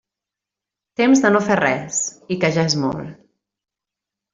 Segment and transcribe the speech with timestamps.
[1.01, 2.01] Temps de no fer res,
[2.37, 3.17] i que ja és molt.